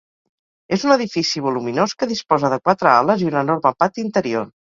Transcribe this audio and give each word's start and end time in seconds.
És 0.77 0.85
un 0.87 0.93
edifici 0.93 1.43
voluminós 1.47 1.93
que 1.99 2.09
disposa 2.13 2.51
de 2.55 2.59
quatre 2.69 2.91
ales 2.93 3.25
i 3.27 3.31
un 3.33 3.39
enorme 3.45 3.75
pati 3.85 4.05
interior. 4.09 4.51